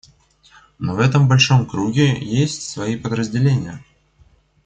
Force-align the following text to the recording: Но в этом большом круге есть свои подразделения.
Но 0.79 0.95
в 0.95 0.99
этом 0.99 1.27
большом 1.27 1.67
круге 1.67 2.17
есть 2.19 2.67
свои 2.67 2.97
подразделения. 2.97 3.83